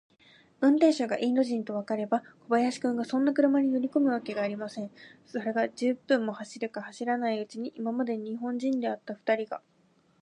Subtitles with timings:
[0.61, 4.89] 運転手がインド人とわかれば、小林君がそんな車に乗りこむわけがありません。
[5.27, 9.61] それが、十分も走るか走らないうちに、今まで日本人であったふたりが、